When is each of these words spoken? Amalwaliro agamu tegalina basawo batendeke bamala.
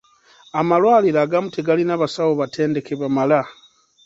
Amalwaliro 0.59 1.19
agamu 1.25 1.47
tegalina 1.55 1.93
basawo 2.01 2.31
batendeke 2.41 2.93
bamala. 3.01 3.39